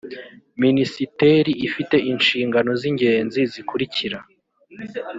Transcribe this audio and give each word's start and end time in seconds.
minisiteri 0.63 1.51
ifite 1.67 1.95
inshingano 2.11 2.69
z 2.79 2.81
ingenzi 2.89 3.41
zikurikira 3.53 4.19